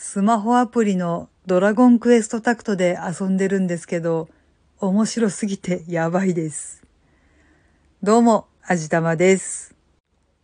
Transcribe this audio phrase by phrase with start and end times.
[0.00, 4.28] スマホアプリのドラゴンクエストタクトで遊んでるんですけど、
[4.78, 6.84] 面白すぎてやばいです。
[8.04, 9.74] どうも、あじたまです。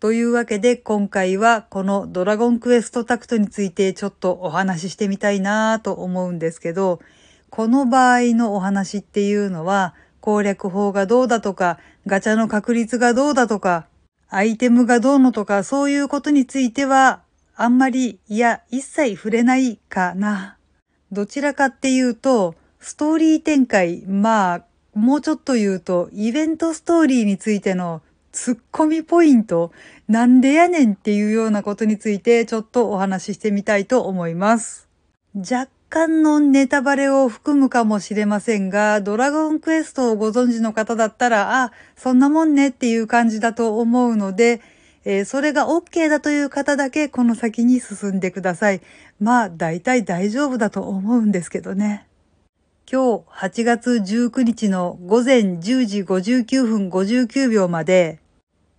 [0.00, 7.00] というわけで今回はこのドラゴンクエストタクトについてちょっとお話ししてみたいなぁと思うんですけど、
[7.48, 13.86] この場合のお話っていうのは攻略法がどうだとか、ガチャの確率がどうだとか、
[14.28, 17.22] アイテムがどうのとかそういうことについては
[17.60, 20.58] あんまり、いや、一切触れないかな。
[21.10, 29.72] どちらかっていうと、ストーリー展開、まあ、もうちょっと言うと、イベントストーリーについてのツッコミポイント、
[30.06, 34.88] なんでやねんっていうようなことについてちょっとお話ししてみたいと思います。
[35.34, 44.60] 若干のネタバレを含むかもしれませんが、ドラゴンクエストをご存知の方だったら、あ、そんなもんねっていう感じだと思うので、
[45.10, 48.82] えー、それが OK だという方だけこの先に進んでください。
[49.18, 52.06] まあ、大体大丈夫だと思うんですけどね。
[52.90, 58.20] 今日8月19日の午前10時59分59秒まで、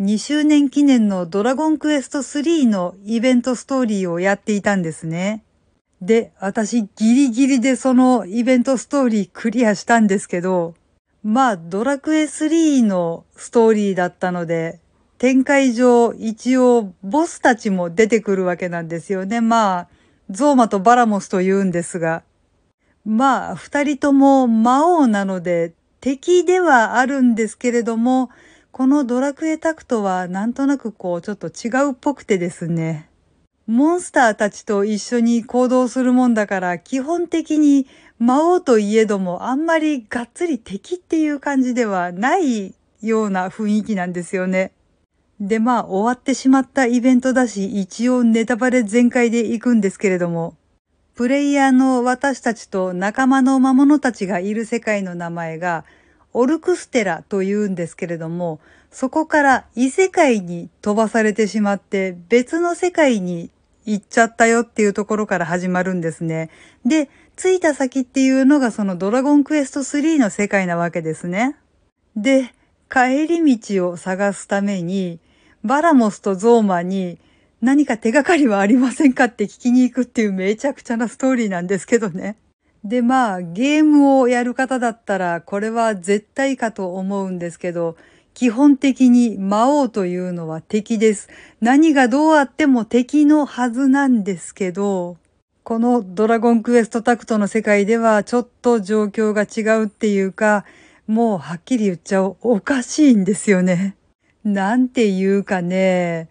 [0.00, 5.44] 2周年記念のドラゴンクエスト3のイベントストーリーをやっていたんですね。
[6.02, 10.74] で、私ギリギリでそのイベントストーリークリアしたんですけど、
[11.22, 14.80] まあドラクエ3のストーリーだったので、
[15.18, 19.40] 展開上、一応、ボスたちも出てくるわけなんですよね。
[19.40, 19.88] まあ、
[20.28, 22.22] ゾーマとバラモスと言うんですが。
[23.06, 28.30] まあ、二人とも魔王なので、敵ではあるんですけれども、
[28.72, 33.08] このドラクエタクトはなんとなくこう、ちょっと違うっぽくてですね。
[33.66, 37.86] モンスターたちと一緒に行動するもんだから、基本的に
[38.18, 44.72] 魔王といえどもあんまりがっつり敵っていう感じではないような雰囲気なんですよね。
[45.40, 50.56] で、まあ、終わってしまったイベントだし、一応ネタバレ全開で行くんですけれども、
[51.14, 55.84] プレイヤーの私たちと仲間の魔物たちがいる世界の名前が、
[56.32, 58.60] オルクステラと言うんですけれども、
[58.90, 63.50] そこから異世界に飛ばされてしまって別の世界に
[63.84, 66.50] 行っちゃったよっていうところから始まるんですね。
[66.84, 71.56] で、着いた先っていうのがそのドラゴンクエスト3の世界なわけですね。
[72.16, 72.54] で、
[72.90, 75.20] 帰り道を探すために、
[75.66, 77.18] バラモスとゾーマに
[77.60, 82.36] 何か手がかりはありませんかって聞きに行くっていうめちゃくちゃなストーリーなんですけどね。
[82.84, 87.96] で、まあ、ゲームをやる方だったら、これは絶対かと思うんですけど、
[88.32, 91.28] 基本的に魔王というのは敵です。
[91.60, 95.16] 何がどうあっても敵のはずなんですけど、
[95.64, 100.64] このドラゴンクエストタクトの世界ではちょっと状況が違うっていうか、
[101.08, 102.36] もうはっきり言っちゃおう。
[102.42, 103.96] おかしいんですよね。
[104.46, 106.28] なんていうかね、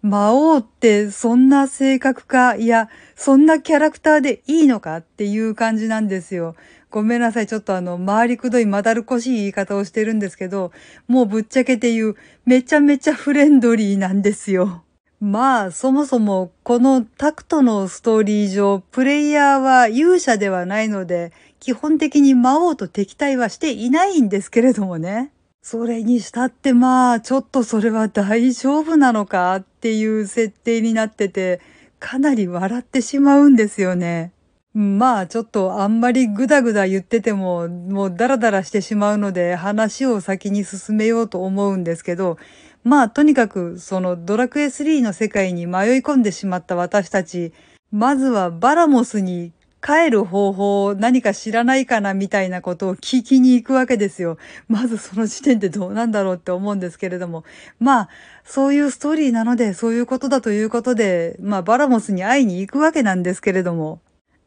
[0.00, 6.56] 魔王ってそんな性格か、いや、そんなキャラクターでいいのかっていう感じなんですよ。
[6.88, 7.46] ごめんなさい。
[7.46, 10.72] ちょっとあの、回りくどいまだるこしい言い方をしてるんですけど、
[11.06, 12.16] もうぶっちゃけて言う、
[12.46, 14.82] めちゃめちゃフレンドリーなんですよ。
[15.20, 25.30] まあ、そもそも、このタクトのストーリー上、プレイヤーは勇者ではないので、基本的に魔王と敵対はしていないんですけれどもね。
[25.62, 31.60] それにしたってまあ、ちょっとそれは大丈夫なのかっていう設定になってて、
[31.98, 34.32] かなり笑ってしまうんですよね。
[34.72, 42.38] まあちょっとあんまりぐだぐだ言っててももうダラダラしてしまうので話を先に進めようと思うんですけど、
[42.82, 47.52] まあとにかくそのドラクエ3の世界に迷い込んでしまった私たち、
[47.92, 54.36] まずはバラモスに帰る方法を何か知らないかなみたいなことを聞きに行くわけですよ。
[54.68, 57.44] まずその時点でどうなんだろうって思うんですけれども。
[57.78, 58.08] まあ、
[58.44, 64.00] そういうストーリーなので、そういうことだということで、まあ、バラモスに会いに行くわけなんですけれども。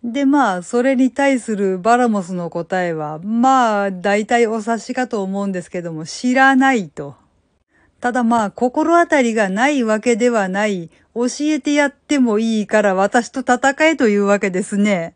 [0.04, 7.16] で、まあ、それに対するバラモスの答えは、まあ、大体お察しかと思うんですけども、知らないと。
[8.02, 15.16] ただまあ、心当たりがないわけではない、教えてやってもいいから私と戦えというわけですね。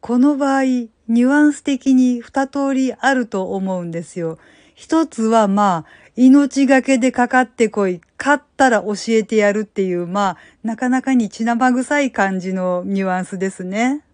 [0.00, 4.38] この場合、ニュアンス的に二通りあると思うんですよ。
[4.74, 5.84] 一つはまあ、
[6.14, 14.04] 命がけでかかってこい、勝ったら教えてやるっていう、まあ、なかなかに血生臭い感じのニュアンスですね。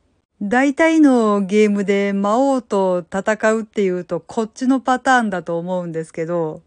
[0.43, 6.61] 大体のゲームで魔王と戦うっていうとこっちのパターンだと思うんですけど、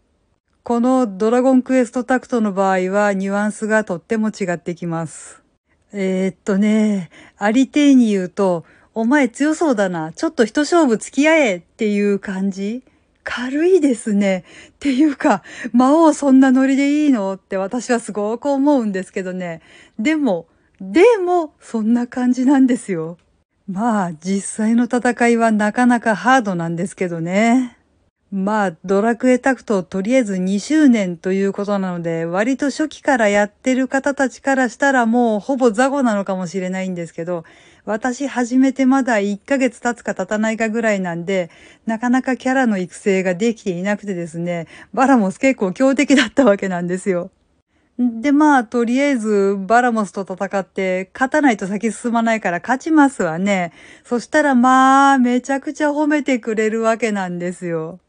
[0.64, 5.42] このドラゴンクエストタクトの場合はニュアンスがとっても違ってきます。
[5.92, 8.64] えー、っとね、ありていに言うと、
[8.98, 10.12] お前強そうだな。
[10.12, 12.82] ちょっと一勝負付き合えっていう感じ？
[13.22, 14.44] 軽いですね。
[14.70, 19.62] っていうか、魔王そんなノリでいいのって私はすごく思うんですけどね。
[20.00, 20.48] でも、
[20.80, 23.18] でも、そんな感じなんですよ。
[23.68, 27.77] まあ、実際の戦いはなかなかハードなんですけどね。
[28.30, 37.44] まあ、ドラクエタクトとりあえず2周年ということなので、割と初期からやってる方たちからしたらもうほぼ雑魚なのかもしれないんですけど、
[37.86, 41.50] 私始めてまだ1ヶ月経つか経たないかぐらいなんで、
[41.86, 47.30] なかなかキャラの育成ができていなくてですね、バラモス結構強敵だったわけなんですよ。
[47.98, 53.72] で、まあ、とりあえず、バラモスと戦って、勝たないと先進まないから勝ちますわね。
[54.04, 58.00] そしたら、まあ、めちゃくちゃ褒めてくれるわけなんですよ。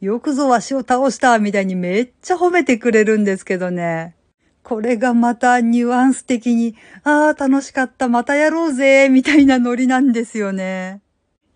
[0.00, 4.14] よくぞわしを倒したみたいにめっちゃ褒めてくれるんですけどね。
[4.62, 11.00] これがまたニュアンス的に、ああ、楽しかった、またやろうぜ、みたいなノリなんですよね。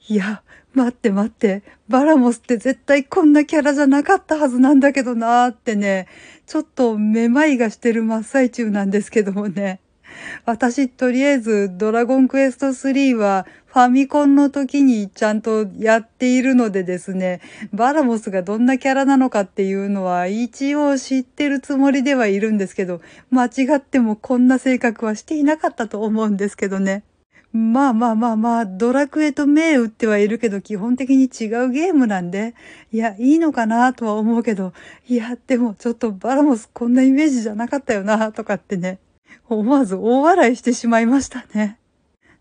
[0.09, 0.43] いや、
[0.75, 6.07] 待って待って、バラモスって絶対こんなキャラじゃなかったはずなんだけどなーってね、
[6.47, 9.81] ちょっとめまいがしてる真っ最中なんですけどもね。
[10.47, 17.41] 私、とりあえず、ドラゴンクエスト3は、ファミコンの時にちゃんとやっているのでですね、
[17.73, 27.05] バラモスがどんなキャラなのかっていうのは一応知ってるつもりではいるんですけど、間違ってもこんな性格はしていなかったと思うんですけどね。
[27.53, 32.55] まあまあまあまあ、ドラクエと銘打ってはいるけど、基本的に違うゲームなんで、
[32.93, 34.73] いや、いいのかなとは思うけど、
[35.09, 39.01] いや、でもちょっとバラモスこんなイメージじゃなかったよな、とかってね、
[39.49, 41.79] 思わず大笑いしてしまいましたね。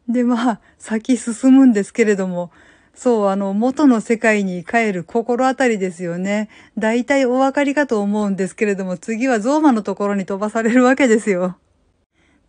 [0.08, 2.52] で、まあ、先進むんですけれども、
[2.96, 6.50] そう、あの、元の世界に帰る心当たりですよね。
[6.78, 11.58] 大体お分かりかと思うんですけれども、次はゾーマのところに飛ばされるわけですよ。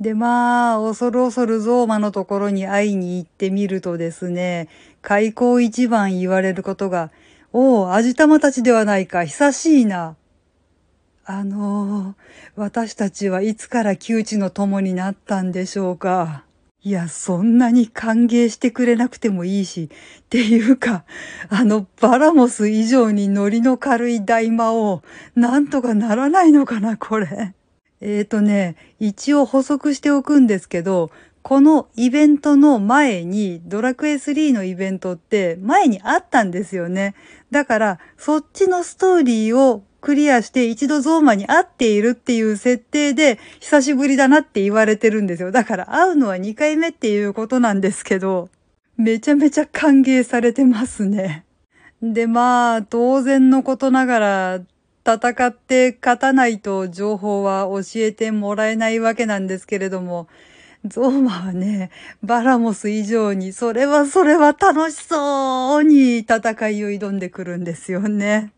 [0.01, 4.69] で、まあ、恐る恐るゾーマのところに会いに行ってみるとですね、
[5.03, 7.11] 開口一番言われることが、
[7.53, 10.17] おう、味玉たちではないか、久しいな。
[11.25, 12.15] あのー、
[12.57, 16.45] 私たちはいつから窮地の友になったんでしょうか？
[16.83, 19.91] いや、そんなに歓迎してくれなくてもいいし、
[20.23, 21.05] っていうか、
[21.51, 25.03] あのバラモス以上にノリの軽い大魔王、
[25.35, 27.53] なんとかならないのかな、これ。
[28.01, 31.11] えーとね、一応補足しておくんですけど、
[31.43, 37.15] このイベントの前に、ドラクエ3のイベントって前にあったんですよね。
[37.51, 45.51] だから、そっちのストーリーをクリアして一度ゾーマに会っているっていう設定で久しぶりだなって言われてるんですよ。
[45.51, 48.49] だから会うのは2回目っていうことなんですけど、
[48.97, 51.45] めちゃめちゃ歓迎されてますね。
[52.03, 54.61] で、まあ、当然のことながら、
[55.07, 60.29] 戦って勝たないと情報は教えてもらえないわけなんですけれども、
[60.85, 61.91] ゾーマはね、
[62.23, 66.39] バラモス以上に、それはそれは楽しそうに戦
[66.71, 68.53] いを挑んでくるんですよね。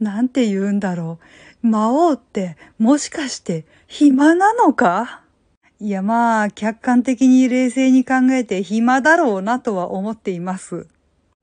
[0.00, 1.18] なんて言うんだろ
[1.62, 1.66] う。
[1.66, 5.22] 魔王ってもしかして暇なのか？
[5.78, 10.86] いやまあ、客観的に冷静に考えて暇だろうなとは思っています。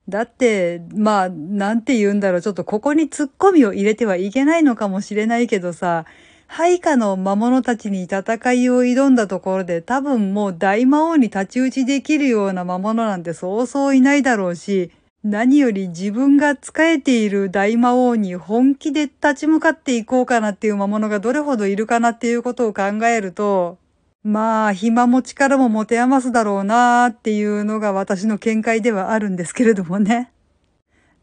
[0.09, 2.41] だって、まあ、なんて言うんだろう。
[2.41, 6.05] ちょっとここに突っ込みを入れてはいけないのかもしれないけどさ、
[6.47, 8.21] 配下の魔物たちに戦
[8.53, 14.91] いを挑んだところで多分もう大魔王に太刀打ちできるような魔物なんてそうそういないだろうし、
[15.23, 23.77] 何より自分が仕えている大魔王に本気で立ち向かっていこうかなっていう魔物がどれほどいるかなっていうことを考えると、
[24.23, 30.29] まあ、暇も力も持て余すだろうなーっていうのが私の見解ではあるんですけれどもね。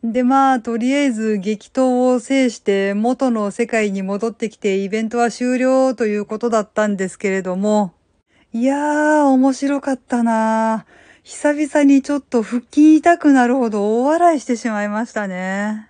[0.02, 7.92] で、まあ、とりあえず激闘を制して元の世界に戻ってきてイベントは終了ということだったんですけれども、
[8.54, 11.10] いやー、面白かったなー。
[11.23, 15.89] 久々にちょっと腹筋痛くなるほど大笑いしてしまいましたね。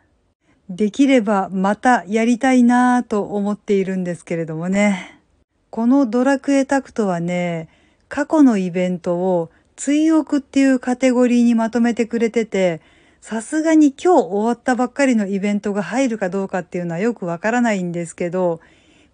[0.69, 5.21] できればまたやりたいなぁと思っているんですけれどもね。
[5.71, 7.69] このドラクエタクトはね、
[8.09, 12.81] 過去のイベントを追憶っていうカテゴリーにまとめてくれてて、
[13.21, 18.61] さすがに今日終わったばっかりのイベントが入るかどうかっていうのはよくわからないんですけど、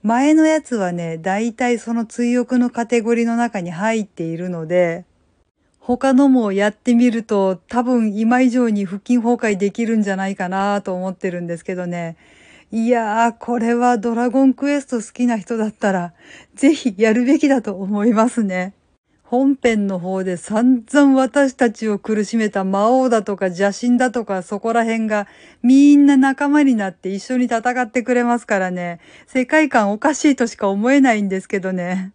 [0.02, 5.04] 前のやつはね、だいたいその追憶のカテゴリーの中に入っているので、
[5.86, 12.16] 他のもやってみると多分今以上に腹筋崩壊できるんじゃないかなと思ってるんですけどね。
[12.72, 16.12] いやー、これはドラゴンクエスト好きな人だったら、
[16.56, 18.74] ぜひやるべきだと思いますね。
[19.22, 25.28] 本編の方で散々私たちを苦しめた魔王だとか邪神だとかそこら辺が
[25.62, 28.98] みんな仲間になって一緒に戦ってくれますからね。
[29.28, 32.12] 世界観おかしいとしか思えないんですけどね。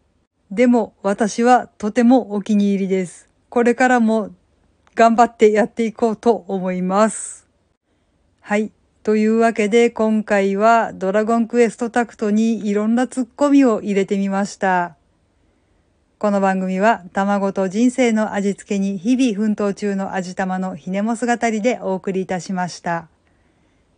[0.52, 3.31] でも私はとてもお気に入りです。
[3.52, 4.30] これからも
[4.96, 7.50] 頑張ってやっていこうと思います。
[8.40, 8.72] はい。
[9.04, 14.96] というわけで今回はドラゴンクエストタクトにいろんなツッコミを入れてみました。
[16.18, 23.10] この番組は卵と人生の味付けに日々奮闘中の味玉のひねも姿りでお送りいたしました。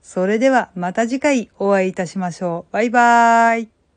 [0.02, 2.74] それではまた次回お会いいたしましょう。
[2.74, 3.83] バイバーイ。